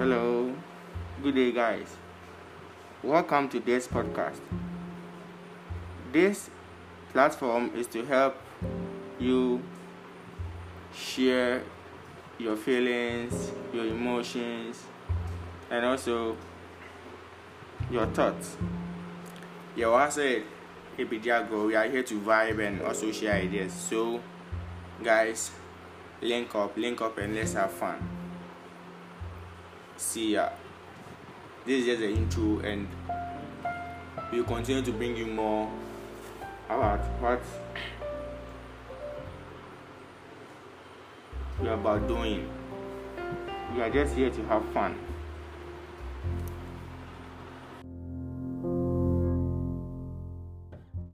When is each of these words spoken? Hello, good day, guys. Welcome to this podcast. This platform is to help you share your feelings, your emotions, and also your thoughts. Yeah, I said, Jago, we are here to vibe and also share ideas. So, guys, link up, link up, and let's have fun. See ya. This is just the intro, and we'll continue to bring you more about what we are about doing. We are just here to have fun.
Hello, 0.00 0.50
good 1.22 1.34
day, 1.34 1.52
guys. 1.52 1.94
Welcome 3.02 3.50
to 3.50 3.60
this 3.60 3.86
podcast. 3.86 4.40
This 6.10 6.48
platform 7.12 7.70
is 7.76 7.86
to 7.88 8.06
help 8.06 8.34
you 9.18 9.62
share 10.94 11.62
your 12.38 12.56
feelings, 12.56 13.52
your 13.74 13.84
emotions, 13.88 14.82
and 15.70 15.84
also 15.84 16.34
your 17.90 18.06
thoughts. 18.06 18.56
Yeah, 19.76 19.90
I 19.90 20.08
said, 20.08 20.44
Jago, 20.96 21.66
we 21.66 21.76
are 21.76 21.90
here 21.90 22.04
to 22.04 22.20
vibe 22.20 22.66
and 22.66 22.80
also 22.80 23.12
share 23.12 23.34
ideas. 23.34 23.74
So, 23.74 24.22
guys, 25.04 25.50
link 26.22 26.54
up, 26.54 26.74
link 26.78 27.02
up, 27.02 27.18
and 27.18 27.34
let's 27.34 27.52
have 27.52 27.70
fun. 27.70 28.19
See 30.00 30.32
ya. 30.32 30.48
This 31.66 31.80
is 31.80 31.86
just 31.86 32.00
the 32.00 32.08
intro, 32.08 32.58
and 32.60 32.88
we'll 34.32 34.44
continue 34.44 34.80
to 34.80 34.92
bring 34.92 35.14
you 35.14 35.26
more 35.26 35.70
about 36.70 37.00
what 37.20 37.42
we 41.60 41.68
are 41.68 41.74
about 41.74 42.08
doing. 42.08 42.48
We 43.76 43.82
are 43.82 43.90
just 43.90 44.16
here 44.16 44.30
to 44.30 44.42
have 44.46 44.64
fun. 44.72 44.98